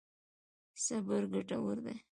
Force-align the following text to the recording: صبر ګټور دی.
صبر 0.83 1.21
ګټور 1.33 1.77
دی. 1.85 1.97